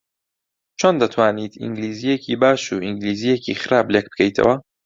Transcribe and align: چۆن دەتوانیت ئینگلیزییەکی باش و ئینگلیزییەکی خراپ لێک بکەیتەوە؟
چۆن 0.79 0.95
دەتوانیت 1.01 1.53
ئینگلیزییەکی 1.61 2.35
باش 2.41 2.61
و 2.73 2.83
ئینگلیزییەکی 2.85 3.59
خراپ 3.61 3.87
لێک 3.93 4.05
بکەیتەوە؟ 4.11 4.53